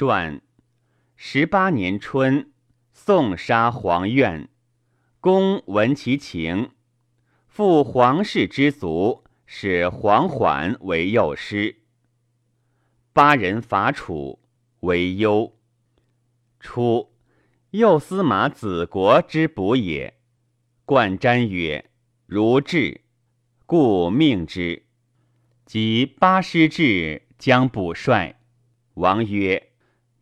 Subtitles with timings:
[0.00, 0.40] 传
[1.14, 2.50] 十八年春，
[2.94, 4.48] 宋杀黄苑，
[5.20, 6.70] 公闻其情，
[7.46, 11.82] 复皇室之族，使黄缓为右师。
[13.12, 14.38] 八人伐楚，
[14.80, 15.54] 为忧。
[16.58, 17.12] 初，
[17.72, 20.14] 右司马子国之补也。
[20.86, 21.90] 冠瞻曰
[22.24, 23.02] ：“如至，
[23.66, 24.86] 故命之。”
[25.66, 28.40] 及八师至，将卜帅。
[28.94, 29.68] 王曰：“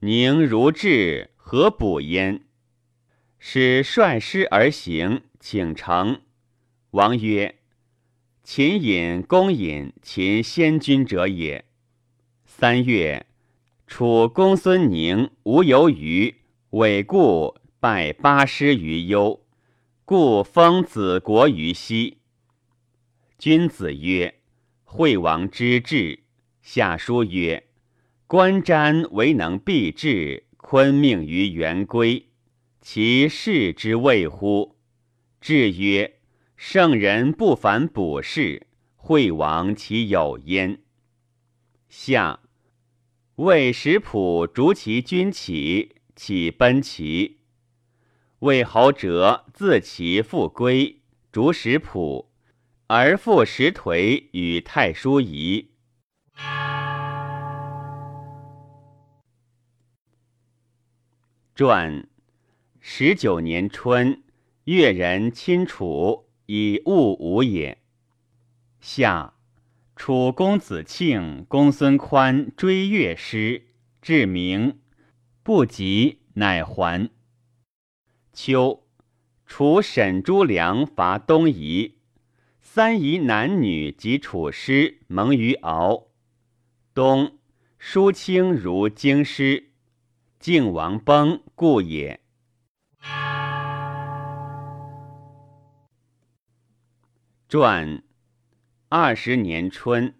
[0.00, 2.44] 宁如至，何补焉？”
[3.38, 6.20] 使率师而行，请成。
[6.90, 7.56] 王曰
[8.42, 11.64] ：“秦引、公引，秦先君者也。”
[12.46, 13.26] 三月，
[13.86, 16.34] 楚公孙宁无由于
[16.70, 19.40] 韦固拜八师于幽，
[20.04, 22.18] 故封子国于西。
[23.38, 24.34] 君子曰
[24.82, 26.20] ：“惠王之治。”
[26.60, 27.67] 下书曰
[28.28, 32.28] ：“观瞻为能避志，坤命于元归，
[32.82, 34.76] 其事之谓乎？”
[35.40, 36.18] 至曰
[36.54, 40.82] ：“圣人不凡卜筮，惠王其有焉。”
[41.88, 42.40] 下。
[43.36, 47.38] 魏石普逐其君起，起奔齐。
[48.40, 51.00] 魏侯哲自齐复归，
[51.32, 52.30] 逐石普，
[52.88, 55.70] 而复食颓与太叔仪。
[61.58, 62.06] 传
[62.78, 64.22] 十九年春，
[64.66, 67.78] 越人亲楚，以务吴也。
[68.78, 69.34] 夏。
[69.96, 73.70] 楚公子庆、公孙宽追越师，
[74.00, 74.78] 至明，
[75.42, 77.10] 不及，乃还。
[78.32, 78.86] 秋，
[79.44, 81.96] 楚沈朱良伐东夷，
[82.60, 86.06] 三夷男女及楚师蒙于敖。
[86.94, 87.36] 冬，
[87.80, 89.67] 叔卿如京师，
[90.40, 92.20] 晋王崩，故也。
[97.48, 98.04] 传。
[98.88, 100.14] 二十年春，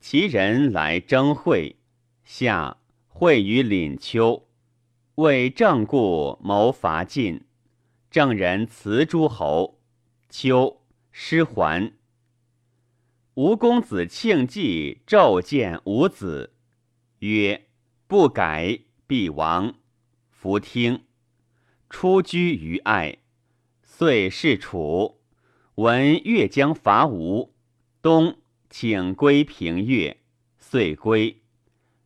[0.00, 1.76] 齐人来征会，
[2.24, 2.78] 夏
[3.08, 4.48] 会于廪丘，
[5.16, 7.44] 为郑故谋伐晋。
[8.10, 9.82] 郑人辞诸侯，
[10.30, 11.92] 秋失还。
[13.34, 16.54] 吴公子庆忌骤见吴子，
[17.18, 17.68] 曰
[18.08, 19.74] ：“不改，必亡。”
[20.30, 21.04] 弗听。
[21.88, 23.18] 出居于爱，
[23.82, 25.20] 遂是楚。
[25.76, 27.54] 闻越将伐吴。
[28.02, 30.18] 冬，请归平越，
[30.58, 31.42] 遂归。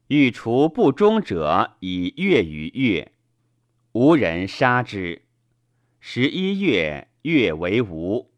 [0.08, 3.12] 欲除不忠者，以越于越，
[3.92, 5.24] 无人杀之。
[6.00, 8.32] 十一月，越为吴。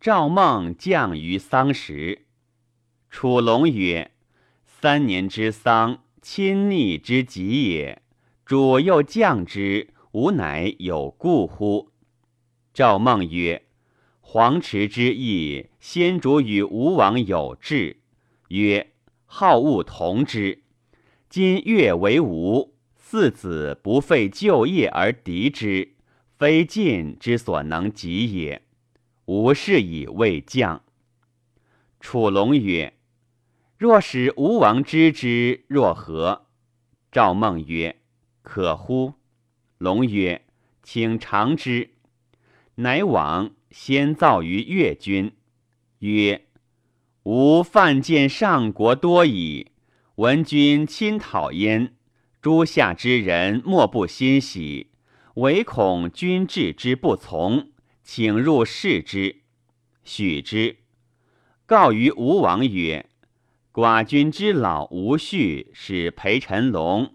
[0.00, 2.26] 赵孟降于丧时。
[3.08, 4.10] 楚龙曰
[4.64, 8.00] ：“三年之丧，亲昵之极也。
[8.46, 11.90] 主又降之，吾乃有故乎？”
[12.72, 13.66] 赵孟曰。
[14.24, 17.98] 黄池之意，先主与吴王有志，
[18.48, 18.92] 曰
[19.26, 20.62] ：“好恶同之。
[21.28, 25.96] 今越为吴，四子不废旧业而敌之，
[26.38, 28.62] 非晋之所能及也。
[29.26, 30.82] 吾是以未降。”
[32.00, 32.94] 楚龙曰
[33.82, 36.46] ：“若使吴王知之，若何？”
[37.10, 37.96] 赵孟曰
[38.40, 39.14] ：“可乎？”
[39.78, 40.44] 龙曰
[40.84, 41.90] ：“请尝之。”
[42.76, 43.50] 乃往。
[43.72, 45.32] 先造于越君，
[45.98, 46.46] 曰
[47.24, 49.72] ：“吾犯见上国多矣，
[50.16, 51.96] 闻君亲讨焉，
[52.40, 54.92] 诸下之人莫不欣喜，
[55.34, 57.72] 唯恐君治之不从，
[58.04, 59.40] 请入视之。
[60.04, 60.76] 许之。
[61.66, 63.08] 告于吴王曰
[63.72, 67.14] ：‘寡君之老无序，使裴臣龙，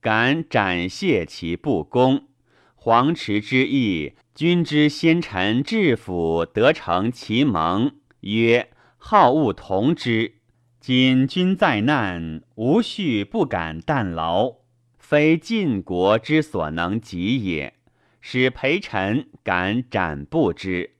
[0.00, 2.28] 敢展谢其不公。
[2.74, 8.68] 黄池之意。’”君之先臣治府得成其盟，曰
[8.98, 10.34] ：“好恶同之。”
[10.78, 14.56] 今君在难，无恤不敢啖劳，
[14.98, 17.72] 非晋国之所能及也。
[18.20, 20.96] 使陪臣敢斩不之。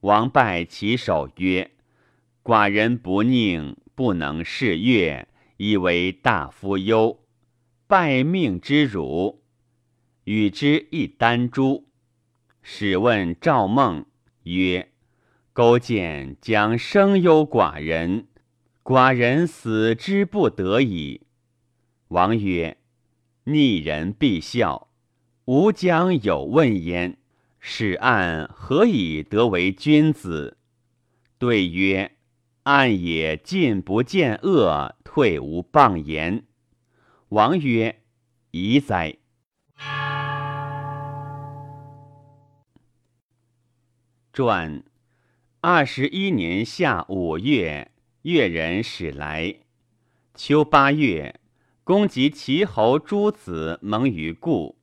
[0.00, 1.70] 王拜其首曰
[2.42, 7.20] ：“寡人不宁，不能事乐，以为大夫忧。
[7.86, 9.42] 拜命之辱，
[10.24, 11.88] 与之一丹珠。”
[12.62, 14.06] 使问赵孟
[14.44, 14.92] 曰
[15.52, 18.28] ：“勾践将生忧寡人，
[18.82, 21.26] 寡人死之不得已。”
[22.08, 22.78] 王曰
[23.44, 24.88] ：“逆人必笑，
[25.46, 27.18] 吾将有问焉。
[27.58, 30.56] 使案何以得为君子？”
[31.38, 32.12] 对曰
[32.64, 36.44] ：“暗也，进不见恶，退无谤言。
[37.30, 38.02] 王曰
[38.52, 39.16] ：“宜哉！”
[44.32, 44.84] 传
[45.60, 47.90] 二十一年夏五月，
[48.22, 49.56] 越人始来。
[50.34, 51.40] 秋八月，
[51.82, 54.78] 公及齐侯诸子蒙于故。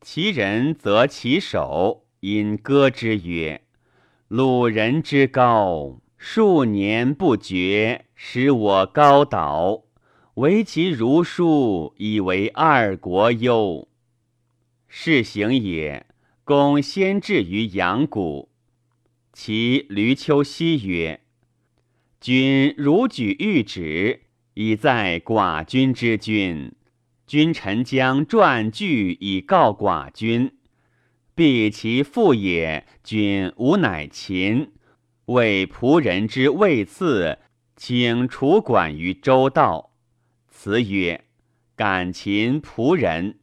[0.00, 3.62] 其人则其首，因歌之曰
[4.26, 9.82] ：“鲁人之高，数年不绝，使我高岛。
[10.36, 13.86] 唯其儒书，以为二国忧。”
[14.88, 16.06] 是行也，
[16.42, 18.48] 公先至于阳谷。
[19.34, 21.20] 其闾丘兮曰
[22.22, 24.22] ：“君如举玉旨，
[24.54, 26.72] 以在寡君之君。”
[27.28, 30.54] 君臣将传句以告寡君，
[31.34, 32.86] 必其父也。
[33.02, 34.72] 君吾乃秦，
[35.26, 37.38] 为仆人之位次，
[37.76, 39.92] 请楚管于周道。
[40.48, 41.24] 辞曰
[41.74, 43.38] ：“感秦仆人。”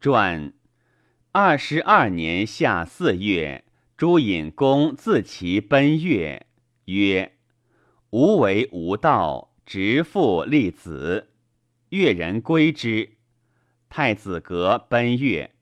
[0.00, 0.54] 传
[1.32, 3.66] 二十二年夏四月，
[3.98, 6.46] 朱隐公自其奔越，
[6.86, 7.36] 曰。
[8.08, 11.28] 吾为无道，直父立子，
[11.90, 13.18] 越人归之。
[13.90, 15.52] 太子革奔越。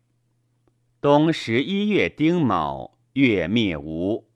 [1.00, 4.28] 冬十一月丁卯，越灭吴。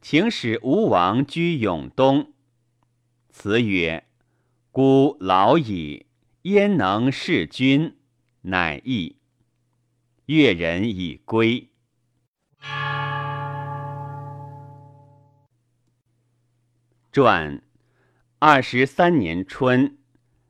[0.00, 2.32] 请使吴王居永东。
[3.30, 4.04] 辞曰
[4.72, 6.06] ：“孤老矣，
[6.42, 7.96] 焉能事君？”
[8.42, 9.18] 乃义。
[10.26, 11.68] 越人已归。
[17.12, 17.62] 传
[18.40, 19.96] 二十三年春，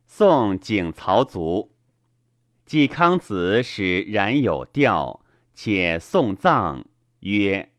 [0.07, 1.75] 宋景曹卒。
[2.65, 5.21] 季康子使冉有调，
[5.55, 6.85] 且送葬
[7.21, 7.71] 曰：“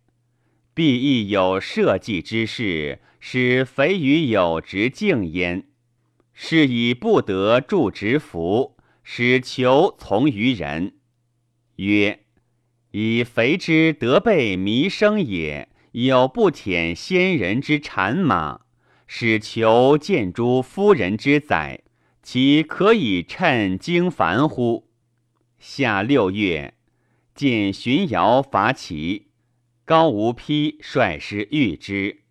[0.73, 5.67] 必亦有社稷之事，使肥与有直敬焉。
[6.33, 10.95] 是以不得助直服，使求从于人。”
[11.77, 12.19] 曰
[12.91, 18.61] ：“以肥之得备弥生也，有不舔先人之产马。”
[19.07, 21.81] 使求见诸夫人之宰，
[22.23, 24.87] 其可以趁经繁乎？
[25.59, 26.73] 夏六月，
[27.35, 29.27] 见荀瑶伐齐，
[29.83, 32.21] 高无丕率师御之。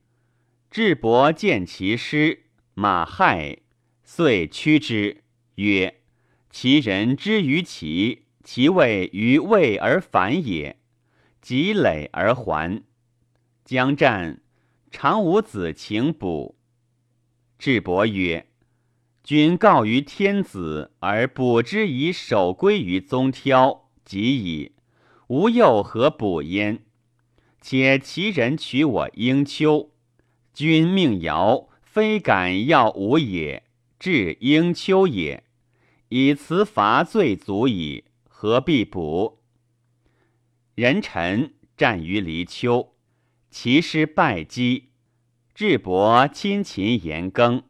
[0.71, 3.59] 智伯见其师，马骇，
[4.03, 5.25] 遂驱之，
[5.57, 6.01] 曰
[6.49, 10.81] ：“其人之于齐，其位于魏而反也。
[11.43, 12.83] 积累而还。
[13.63, 14.41] 将战，
[14.91, 16.57] 常无子请卜。”
[17.59, 18.49] 智伯曰
[19.23, 24.73] ：“君告于天子，而卜之以守归于宗挑，即矣。
[25.29, 26.83] 吾又何补焉？
[27.61, 29.91] 且其人取我婴丘，
[30.53, 33.65] 君命尧，非敢要吾也，
[33.99, 35.45] 至婴丘也。
[36.11, 39.41] 以辞伐罪足矣，何必补？
[40.75, 42.95] 人臣战于离丘，
[43.51, 44.91] 其师败击。”
[45.55, 47.63] 智伯亲秦言耕。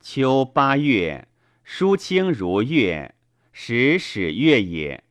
[0.00, 1.28] 秋八月，
[1.62, 3.14] 叔清如月，
[3.52, 5.03] 时始月也。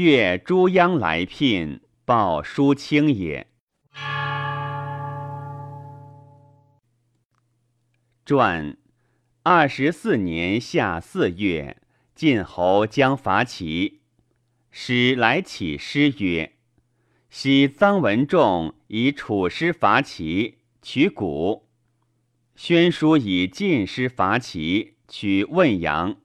[0.00, 3.48] 越诸央来聘，报叔清也。
[8.24, 8.76] 传
[9.42, 11.78] 二十四年夏四月，
[12.14, 14.02] 晋侯将伐齐，
[14.70, 16.52] 使来起师曰
[17.28, 21.66] ：“昔臧文仲以楚师伐齐。”取谷，
[22.54, 26.18] 宣叔以晋师伐齐，取汶阳。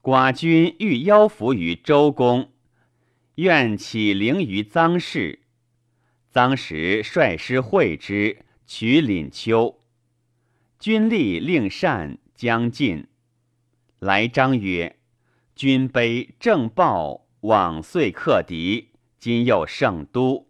[0.00, 2.50] 寡君欲邀服于周公，
[3.42, 5.40] 愿起灵于臧氏。
[6.32, 9.80] 臧时率师会之，取廪丘。
[10.78, 13.08] 君立令善，将进。
[13.98, 14.96] 来章曰
[15.56, 20.46] ：“君卑正暴，往岁克敌，今又胜都，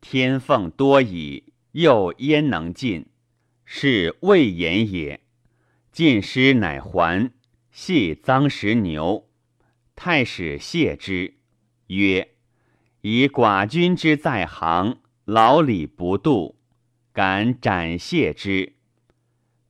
[0.00, 3.06] 天奉多矣。”又焉能进？
[3.64, 5.20] 是未言也。
[5.90, 7.32] 进师乃还，
[7.72, 9.28] 系臧时牛。
[9.96, 11.37] 太史谢之，
[11.88, 12.30] 曰
[13.02, 16.56] ：“以寡君之在行，老礼不度，
[17.12, 18.76] 敢斩谢之。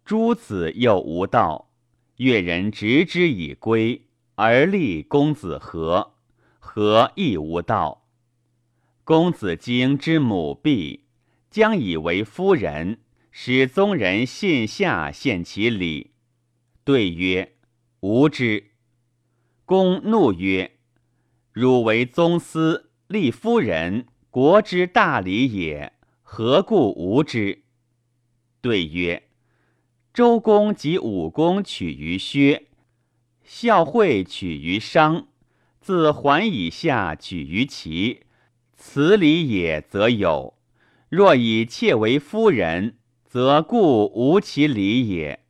[0.05, 1.73] 诸子又无道，
[2.19, 4.07] 越人执之以归，
[4.37, 6.15] 而立公子和，
[6.61, 8.07] 和亦无道。
[9.03, 11.05] 公子荆之母婢。”
[11.51, 16.11] 将以为夫人，使宗人信下献其礼。
[16.85, 17.55] 对曰
[18.01, 18.73] ：“吾之。”
[19.65, 20.77] 公怒曰
[21.59, 27.65] ：“汝为宗司，立夫人，国之大礼也，何故无之？”
[28.63, 29.25] 对曰
[30.15, 32.69] ：“周公及武公取于薛，
[33.43, 35.27] 孝惠取于商，
[35.81, 38.27] 自桓以下取于齐。
[38.77, 40.55] 此礼也，则有；
[41.09, 45.41] 若以妾为夫人，则故无其礼也。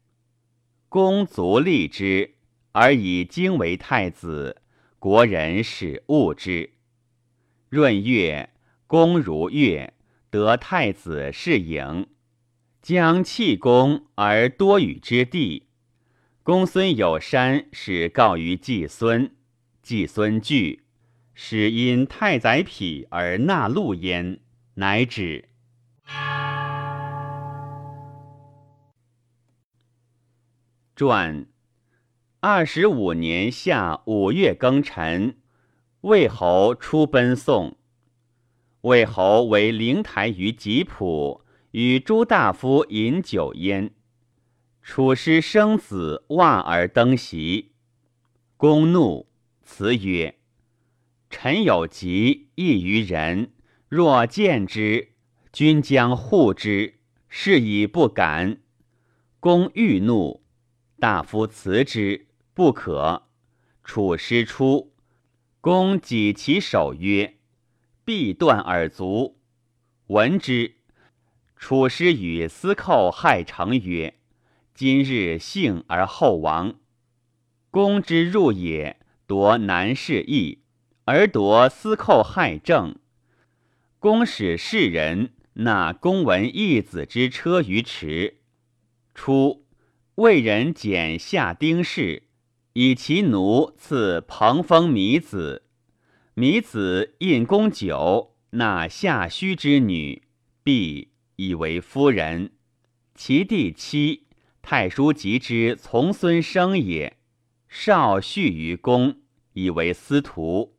[0.88, 2.36] 公足立之，
[2.72, 4.62] 而以经为太子，
[4.98, 6.70] 国人使恶之。
[7.70, 8.50] 闰月，
[8.88, 9.94] 公如月，
[10.28, 12.08] 得太子是颖。
[12.82, 15.68] 将弃公而多与之地，
[16.42, 19.36] 公孙有山使告于季孙，
[19.82, 20.84] 季孙惧，
[21.34, 24.40] 使因太宰匹而纳禄焉，
[24.74, 25.48] 乃止。
[30.96, 31.46] 传
[32.50, 35.36] 二十五年夏五月庚辰，
[36.00, 37.76] 魏侯出奔宋。
[38.80, 41.44] 魏侯为灵台于吉浦。
[41.72, 43.90] 与诸大夫饮酒焉，
[44.80, 47.72] 楚师生子望而登席。
[48.56, 49.28] 公怒，
[49.62, 50.38] 辞曰
[51.28, 53.52] ：“臣有疾，异于人。
[53.90, 55.10] 若见之，
[55.52, 56.94] 君将护之。
[57.28, 58.62] 是以不敢。”
[59.38, 60.42] 公欲怒，
[60.98, 62.27] 大夫辞之，
[62.58, 63.28] 不可。
[63.84, 64.92] 楚师出，
[65.60, 67.36] 公己其手曰
[68.04, 69.38] ：“必断耳足。”
[70.08, 70.74] 闻之。
[71.54, 74.18] 楚师与司寇害成曰
[74.74, 76.80] ：“今日幸而后亡。
[77.70, 78.98] 公之入也，
[79.28, 80.64] 夺南士邑，
[81.04, 82.96] 而夺司寇害政。
[84.00, 88.40] 公使士人纳公文义子之车于池。
[89.14, 89.64] 初，
[90.16, 92.24] 魏人简下丁氏，
[92.80, 95.64] 以其奴赐彭封弥子。
[96.34, 100.22] 弥子印公酒，纳夏胥之女，
[100.62, 102.52] 必。”以为夫人，
[103.16, 104.28] 其弟妻
[104.62, 107.16] 太叔及之从孙生也。
[107.68, 109.16] 少婿于公，
[109.54, 110.76] 以为司徒。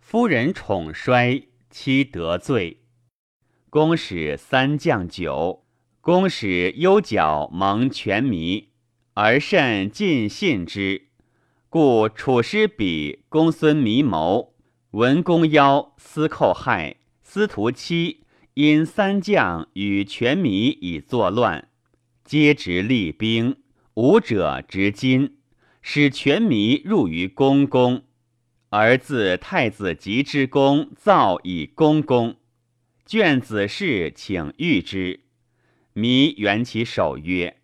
[0.00, 2.82] 夫人宠衰，妻得罪。
[3.70, 5.64] 公使三将酒，
[6.02, 8.68] 公使忧角蒙权迷，
[9.14, 11.08] 而甚尽信之。
[11.72, 14.52] 故楚师比公孙弥谋，
[14.90, 18.24] 文公邀司寇害司徒妻。
[18.52, 21.70] 因三将与权弥以作乱，
[22.26, 23.56] 皆执立兵，
[23.94, 25.38] 武者执金，
[25.80, 28.02] 使权弥入于公宫，
[28.68, 32.36] 而自太子及之功造以公宫。
[33.06, 35.20] 卷子事请御之，
[35.94, 37.62] 弥圆其手曰：“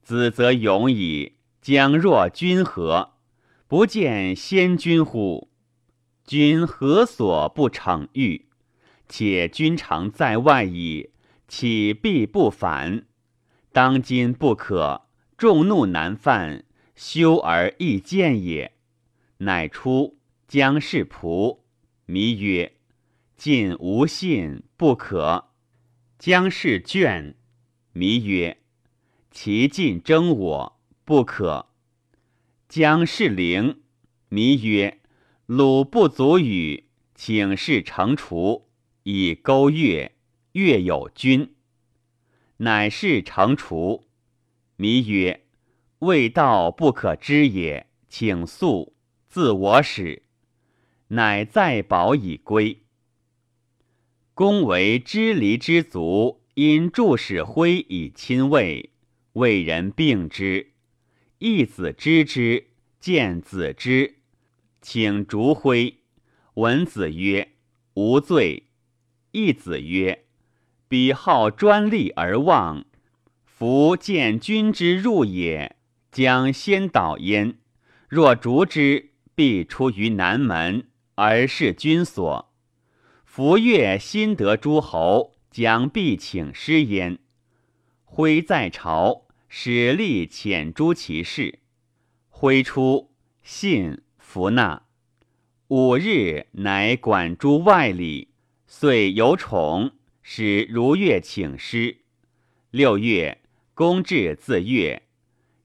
[0.00, 3.15] 子则勇矣，将若君何？
[3.68, 5.50] 不见先君乎？
[6.24, 8.46] 君何所不逞欲？”
[9.08, 11.10] 且君常在外矣，
[11.46, 13.06] 岂必不反？
[13.72, 15.02] 当今不可，
[15.36, 16.64] 众怒难犯，
[16.96, 18.72] 修而易见也。
[19.38, 20.18] 乃出
[20.48, 21.60] 将士仆，
[22.06, 22.72] 弥曰
[23.36, 25.50] ：“晋无信，不可。”
[26.18, 27.34] 将士倦，
[27.92, 28.58] 弥曰
[29.30, 31.66] ：“其晋争我，不可。”
[32.68, 33.82] 将士陵，
[34.28, 35.00] 弥曰
[35.46, 38.68] ：“鲁不足与，请示成除。”
[39.08, 40.16] 以勾越，
[40.52, 41.54] 越有君，
[42.56, 44.08] 乃是成除。
[44.74, 45.46] 弥曰
[46.00, 48.96] ：“未道不可知也，请速
[49.28, 50.24] 自我使。”
[51.08, 52.82] 乃再保以归。
[54.34, 58.90] 公为知离之族，因助使徽以亲魏，
[59.34, 60.72] 魏人并之。
[61.38, 64.14] 义子知之，见子之，
[64.80, 65.98] 请逐徽。
[66.54, 67.52] 闻子曰
[67.92, 68.68] ：“无罪。”
[69.32, 70.24] 义子曰
[70.88, 72.86] ：“彼好专利而忘，
[73.44, 75.76] 夫见君之入也，
[76.10, 77.58] 将先导焉。
[78.08, 82.50] 若逐之，必出于南门，而是君所。
[83.26, 87.18] 夫越新得诸侯，将必请师焉。
[88.04, 91.60] 徽在朝，使吏遣诸其事。
[92.28, 93.10] 挥出，
[93.42, 94.82] 信弗纳。
[95.68, 98.28] 五日，乃管诸外礼。”
[98.68, 101.98] 遂有宠，使如月请师。
[102.72, 103.40] 六月，
[103.74, 105.04] 公至自越。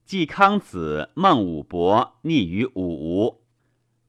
[0.04, 3.42] 季康子孟武伯逆于武吴。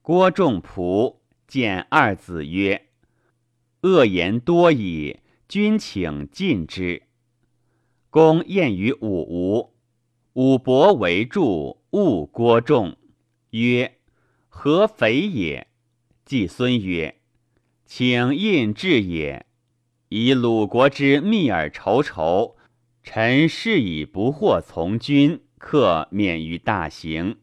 [0.04, 2.90] 郭仲仆见二子曰
[3.82, 7.02] ：“恶言多矣，君请禁之。”
[8.14, 9.74] 公宴于武吴。
[10.34, 12.96] 武伯为助，误郭仲，
[13.50, 13.98] 曰
[14.50, 15.66] ：“何肥也？”
[16.24, 17.16] 季孙曰。
[17.88, 19.48] 请印至也，
[20.10, 22.56] 以鲁国之密而仇仇，
[23.02, 27.38] 臣是以不惑从军，克免于大刑。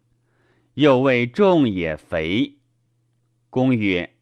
[0.75, 2.59] 又谓众也肥。
[3.51, 4.15] 公曰：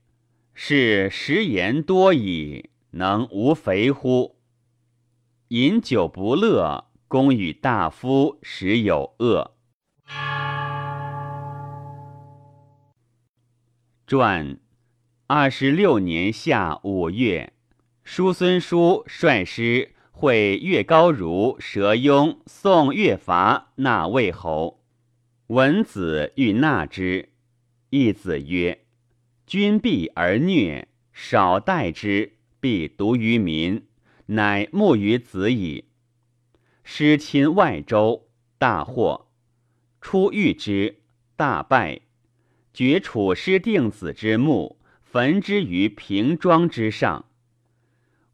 [0.54, 4.37] 是食言多矣，能无肥乎？
[5.48, 9.54] 饮酒不乐，公与大夫时有恶。
[14.06, 14.58] 传
[15.26, 17.54] 二十六年夏五月，
[18.04, 24.84] 叔孙叔率师会越高如、佘庸、宋越伐，纳魏侯。
[25.46, 27.30] 文子欲纳之，
[27.88, 28.84] 义子曰
[29.46, 33.87] ：“君必而虐，少待之，必独于民，
[34.28, 35.84] 乃慕于子矣。”
[36.82, 39.28] 师亲外周，大获，
[40.00, 41.02] 出遇之，
[41.36, 42.00] 大败。
[42.72, 47.26] 绝楚师定子之墓，焚之于平庄之上。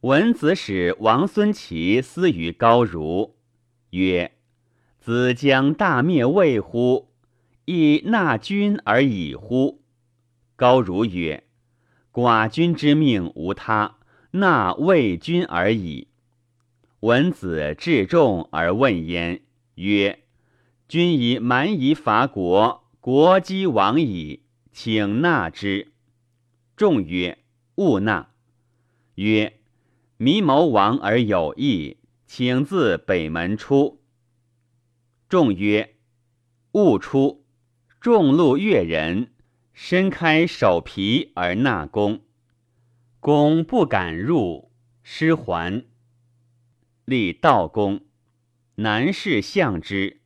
[0.00, 3.36] 文子使王孙齐思于高如，
[3.90, 4.32] 曰
[5.00, 7.08] ：“子将大灭魏乎？
[7.64, 9.82] 亦纳君而已乎？”
[10.56, 11.44] 高如曰
[12.12, 13.96] ：“寡君之命无他，
[14.34, 16.08] 纳魏君而已。”
[17.00, 19.42] 文子至众而问焉，
[19.74, 20.24] 曰
[20.88, 24.40] ：“君以蛮夷伐国。”国击亡矣，
[24.72, 25.92] 请纳之。
[26.74, 27.38] 众曰
[27.76, 28.30] ：“勿纳。”
[29.16, 29.60] 曰
[30.16, 34.00] ：“弥谋亡而有义，请自北门出。”
[35.28, 35.96] 众曰
[36.72, 37.44] ：“勿出。”
[38.00, 39.34] 众路越人，
[39.74, 42.22] 伸开手皮而纳公。
[43.24, 44.70] 公不敢入，
[45.02, 45.86] 失还。
[47.06, 48.02] 立道公，
[48.74, 50.20] 南氏相之。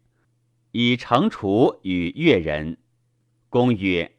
[0.73, 2.79] 以惩处与越人。
[3.49, 4.17] 公曰：“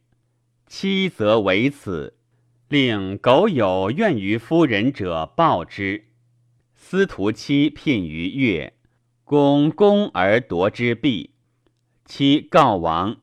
[0.65, 2.15] 妻则为此，
[2.69, 6.05] 令苟有怨于夫人者报之。”
[6.73, 8.73] 司徒妻聘于越，
[9.25, 11.31] 公攻而夺之弊。
[12.05, 13.19] 妻告王，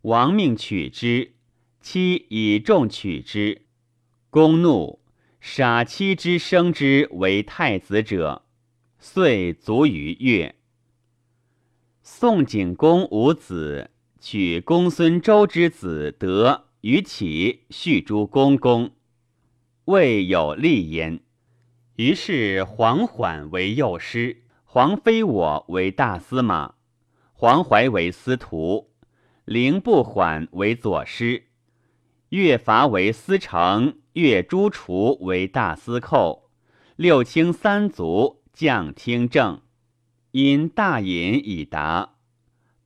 [0.00, 1.34] 王命取之，
[1.80, 3.66] 妻以众取之。
[4.32, 5.00] 公怒，
[5.40, 8.44] 杀妻之生之为太子者，
[8.96, 10.54] 遂卒于越。
[12.00, 13.90] 宋景公无子，
[14.20, 18.92] 取公孙周之子德于启，续诸公公，
[19.86, 21.18] 未有立焉。
[21.96, 26.76] 于是黄缓为右师，黄飞我为大司马，
[27.32, 28.92] 黄怀为司徒，
[29.44, 31.46] 凌不缓为左师，
[32.28, 36.50] 岳伐为司成，岳朱楚为大司寇，
[36.96, 39.62] 六卿三族将听政。
[40.32, 42.16] 因大隐以达，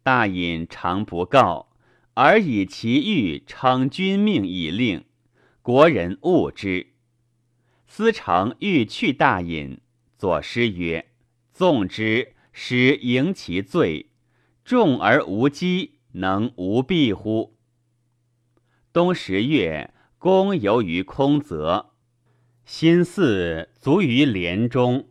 [0.02, 1.70] 大隐常不告，
[2.12, 5.04] 而以其欲称君命以令，
[5.62, 6.88] 国人恶之。
[7.86, 9.80] 司成欲去大隐，
[10.18, 11.10] 左师曰
[11.54, 14.10] ：“纵之，使迎其罪，
[14.62, 17.56] 众而无机，能无弊乎？”
[18.92, 19.93] 冬十月，
[20.24, 21.90] 公游于空泽，
[22.64, 25.10] 心似足于帘中。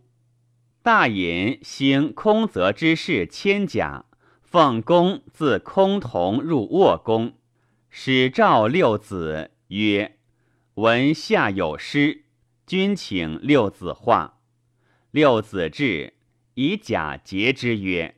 [0.82, 4.06] 大隐兴空泽之事千甲，
[4.42, 7.34] 奉公自空同入卧宫，
[7.92, 10.18] 使召六子曰
[10.74, 12.24] ：“闻下有诗，
[12.66, 14.40] 君请六子画。”
[15.14, 16.16] 六子至，
[16.56, 18.16] 以甲节之曰：“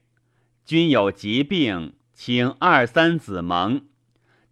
[0.63, 3.85] 君有疾病，请二三子蒙。”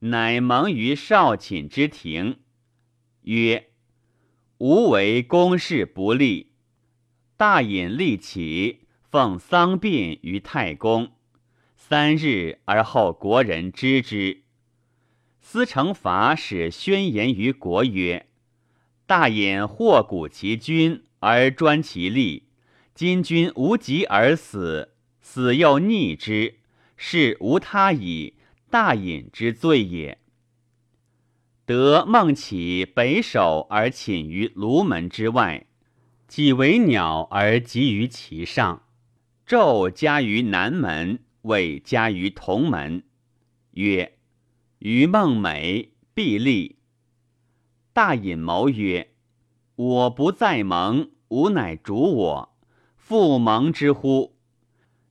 [0.05, 2.39] 乃蒙于少寝之庭，
[3.21, 3.69] 曰
[4.59, 6.51] ：“吾为公事不利。”
[7.37, 11.13] 大隐立起，奉丧殡于太公，
[11.77, 14.43] 三日而后国人知之。
[15.39, 18.27] 司成法使宣言于国曰
[19.07, 22.49] ：“大隐祸古其君而专其利，
[22.93, 26.55] 今君无疾而死，死又逆之，
[26.97, 28.33] 是无他矣，
[28.73, 30.17] 大隐之罪也。”
[31.63, 35.67] 得孟起北守而寝于卢门之外。
[36.27, 38.88] 己为鸟而集于其上，
[39.45, 43.03] 昼加于南门，未加于同门。
[43.73, 44.17] 曰：
[44.79, 46.79] 于孟美，必立。
[47.93, 49.13] 大隐谋曰：
[49.75, 52.55] 我不在盟，吾乃主我，
[52.97, 54.33] 复盟之乎？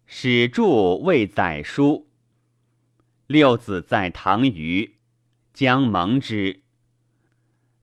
[0.05, 2.09] 使助为宰书。
[3.33, 4.97] 六子在唐虞，
[5.55, 6.61] 将盟之。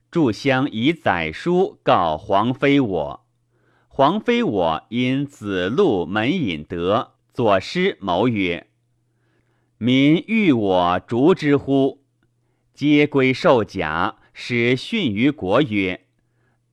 [0.08, 3.26] 祝相以载书告皇妃我。
[3.88, 8.68] 皇妃我因子路门引德，左师谋曰
[9.76, 12.04] ：“民欲我逐之乎？”
[12.72, 16.06] 皆归受甲，使训于国曰：“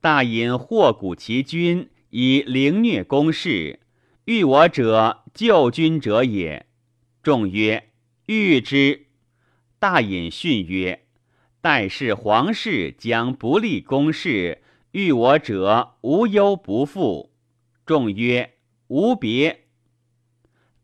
[0.00, 3.80] 大隐祸古其君，以凌虐公室，
[4.26, 6.66] 欲我者，救君者也。”
[7.24, 7.86] 众曰
[8.28, 9.06] ：“欲之。”
[9.80, 11.06] 大隐训曰
[11.60, 14.62] ：“待是皇室将不立公事，
[14.92, 17.32] 欲我者无忧不复。”
[17.86, 18.54] 众曰
[18.88, 19.66] ：“无别。”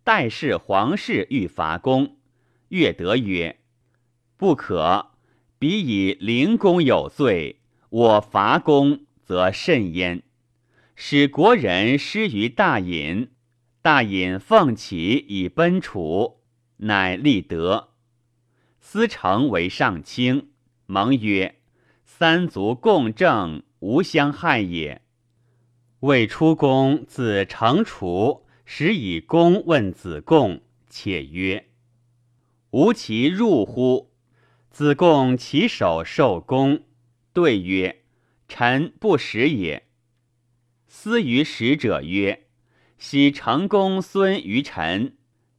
[0.04, 2.16] 待是皇室欲伐公，
[2.68, 3.61] 乐德曰
[4.37, 5.12] ：“不可。
[5.59, 10.22] 彼以灵公有罪，我伐公则甚焉。
[10.94, 13.30] 使国人失于大隐，
[13.80, 16.42] 大隐奉起以奔楚，
[16.78, 17.90] 乃立德。
[18.80, 20.50] 司成为上卿，
[20.87, 21.60] 蒙曰
[22.04, 25.02] ：‘三族共政，无相害也。’
[26.00, 31.68] 未出公自成楚。”时以公问子贡，且曰
[32.72, 34.10] ：“吾其入乎？”
[34.72, 36.82] 子贡起手受公，
[37.34, 38.04] 对曰
[38.48, 39.87] ：“臣不识也。”
[40.88, 42.46] 思于使者曰
[42.96, 45.18] ：“昔成公孙于臣，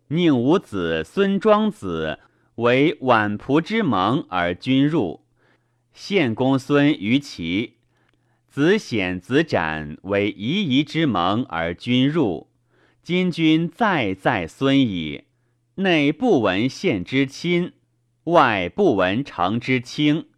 [0.10, 2.20] 宁吾子孙庄子
[2.56, 5.22] 为宛仆之盟而君入；
[5.94, 7.78] 献公孙于齐，
[8.48, 12.50] 子显子展为夷夷之盟而君入。”
[13.02, 15.26] 今君再在孙矣，
[15.76, 17.74] 内不闻献之亲，
[18.24, 20.30] 外不闻成之轻，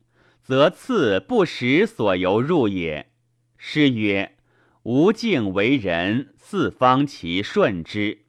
[0.41, 3.10] 则次不识所由入也。
[3.58, 4.36] 诗曰
[4.84, 8.26] ：“吾敬为人，四方其顺之。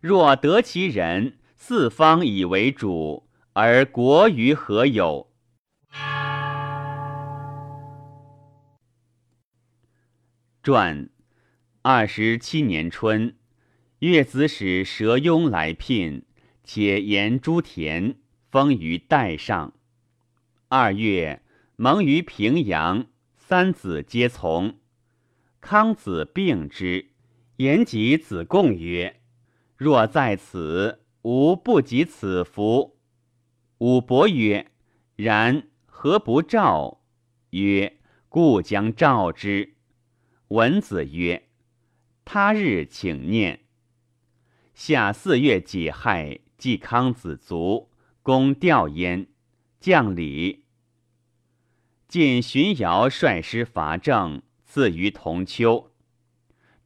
[0.00, 5.32] 若得其人，四方以为主，而国于何有？”
[10.62, 11.08] 传
[11.82, 13.36] 二十七年春。
[14.00, 16.26] 越子使佘庸来聘，
[16.62, 18.16] 且言诸田，
[18.50, 19.72] 封于代上。
[20.68, 21.40] 二月，
[21.76, 23.06] 蒙于平阳，
[23.38, 24.78] 三子皆从。
[25.62, 27.12] 康子病之，
[27.56, 29.22] 言及子贡曰
[29.76, 32.98] ：“若在此，吾不及此福。”
[33.78, 34.70] 武伯曰
[35.16, 37.02] ：“然，何不召？”
[37.50, 39.74] 曰：“故将召之。”
[40.48, 41.48] 文子曰
[42.24, 43.60] ：“他日请念。”
[44.74, 47.90] 夏四月己亥，季康子卒，
[48.22, 49.28] 公吊焉。
[49.78, 50.64] 将礼。
[52.08, 55.92] 晋荀瑶率师伐郑，赐于同丘。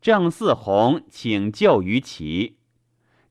[0.00, 2.58] 郑四弘请救于齐，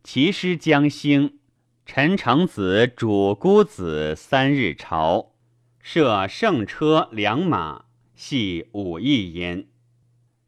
[0.03, 1.39] 其师将兴。
[1.85, 5.31] 陈成子主孤子三日朝，
[5.79, 9.65] 设圣车良马，系五亿焉。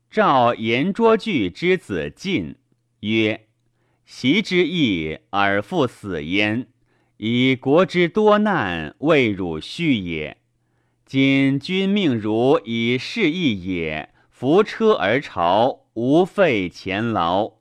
[0.10, 2.58] 召言卓句之子晋
[3.00, 3.48] 曰。
[4.06, 6.68] 习之义而复死焉，
[7.18, 10.38] 以国之多难未汝恤也。
[11.06, 17.54] 今君命如以事义也，扶车而朝，无费前劳，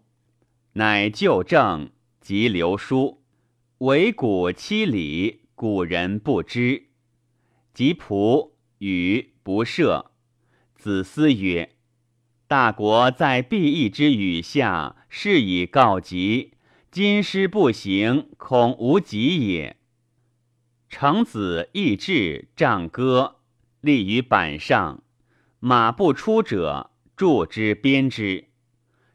[0.74, 3.22] 乃就政，即留书。
[3.78, 6.90] 惟古七礼，古人不知。
[7.74, 10.06] 及仆与不赦。
[10.76, 11.76] 子思曰。
[12.46, 16.54] 大国在必义之语下，是以告急。
[16.90, 19.76] 今师不行，恐无及也。
[20.88, 23.36] 成子义志仗歌，
[23.80, 25.02] 立于板上。
[25.60, 28.49] 马不出者，助之鞭之。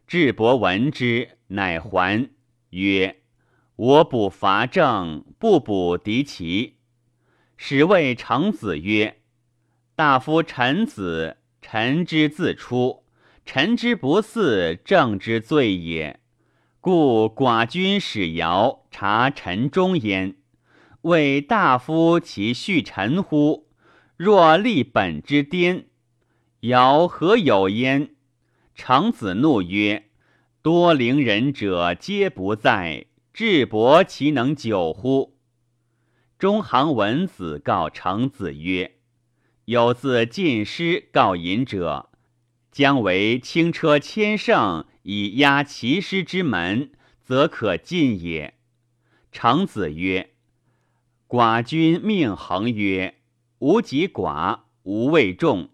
[0.08, 2.30] 智伯闻之，乃还
[2.70, 3.22] 曰
[3.76, 6.76] ：“我补伐郑，不补敌齐。”
[7.58, 9.22] 使谓成子曰
[9.96, 13.04] ：“大夫臣子，臣之自出。”
[13.48, 16.20] 臣之不嗣，正之罪也。
[16.82, 20.36] 故寡君使尧察臣忠焉，
[21.02, 23.68] 谓大夫其恤臣乎？
[24.18, 25.86] 若立本之颠，
[26.62, 28.15] 尧何有焉？
[28.76, 30.10] 成子怒曰
[30.62, 35.38] ：“多陵人者皆不在，智伯其能久乎？”
[36.38, 38.98] 中行文子告成子曰
[39.66, 42.10] ：“有自晋师告隐者。”
[42.70, 46.92] 将为轻车千乘以压其师之门，
[47.24, 48.56] 则可进也。
[49.32, 50.32] 成子曰
[51.26, 53.16] ：“寡君命恒曰
[53.60, 55.70] ：‘吾及寡，无畏众。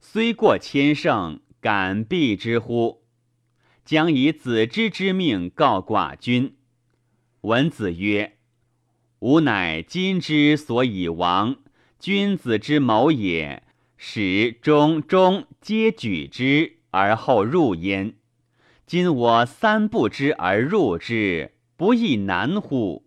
[0.00, 3.02] 虽过千乘，敢避之乎？’
[3.84, 6.56] 将以子之之命告寡君。”
[7.42, 8.38] 文子曰
[9.20, 11.56] ：“吾乃今之所以亡，
[11.98, 13.62] 君子之谋也。”
[14.00, 18.14] 始终终皆举之而后入焉。
[18.86, 23.04] 今我三不知而入之，不亦难乎？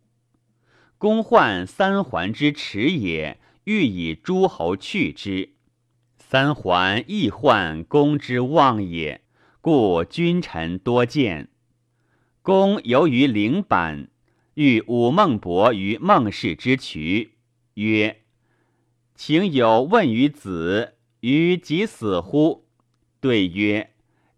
[0.97, 5.50] 公患三环之耻也，欲以诸侯去之。
[6.31, 9.19] 三桓亦患公之望也，
[9.59, 11.49] 故君臣多见。
[12.41, 14.07] 公游于陵坂，
[14.53, 17.33] 遇武孟伯于孟氏之渠，
[17.73, 18.21] 曰
[19.13, 22.65] ：“请有问于子，于即死乎？”
[23.19, 23.91] 对曰：“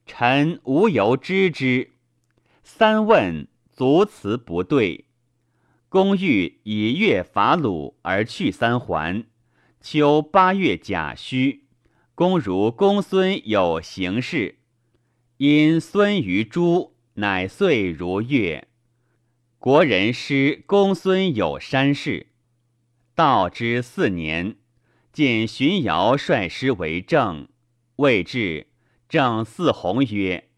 [0.07, 1.91] 臣无由知之。”
[2.65, 5.05] 三问，卒辞不对。
[5.89, 9.25] 公欲以月伐鲁而去三桓。
[9.79, 11.62] 秋八月甲戌，
[12.15, 14.59] 公如公孙有行事，
[15.37, 18.67] 因孙于诸，乃岁如月。
[19.57, 22.27] 国人师公孙有山氏。
[23.15, 24.57] 道之四年，
[25.11, 27.47] 见荀瑶率师为政，
[27.95, 28.67] 未至，
[29.09, 30.49] 正四弘曰：“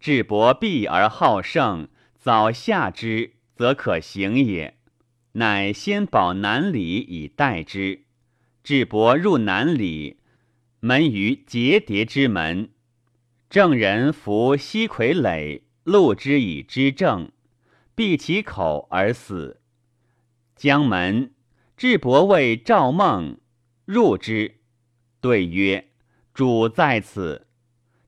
[0.00, 1.86] 智伯必而好胜，
[2.18, 4.76] 早下之，则可行也。”
[5.34, 8.06] 乃先保南里以待之。
[8.64, 10.16] 智伯入南里，
[10.86, 12.70] 门于结叠之门。
[13.50, 17.32] 郑人扶西傀垒，戮之以之正，
[17.96, 19.60] 闭其口而死。
[20.54, 21.32] 将门，
[21.76, 23.40] 智伯谓赵孟
[23.84, 24.58] 入之，
[25.20, 25.88] 对曰
[26.32, 27.48] ：“主在此。”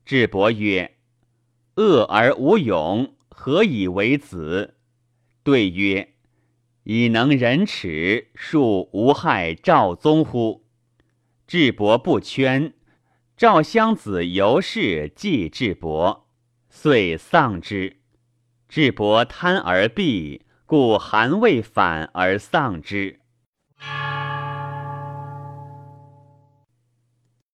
[0.05, 0.95] 智伯曰
[1.75, 4.75] ：“恶而无勇，何以为子？”
[5.43, 6.13] 对曰。
[6.83, 10.63] 以能忍耻，恕无害赵宗乎？
[11.49, 12.75] 智伯不圈，
[13.35, 16.27] 赵襄子由是祭智伯，
[16.69, 17.97] 遂丧之。
[18.67, 23.18] 智伯贪而避，故韩魏反而丧之。